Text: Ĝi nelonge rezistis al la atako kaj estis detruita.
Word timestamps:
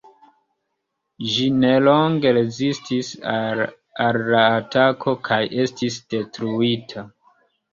Ĝi 1.33 1.43
nelonge 1.63 2.31
rezistis 2.37 3.11
al 3.33 3.63
la 4.31 4.41
atako 4.57 5.15
kaj 5.29 5.41
estis 5.67 5.99
detruita. 6.17 7.07